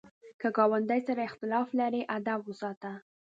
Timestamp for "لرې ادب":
1.79-2.39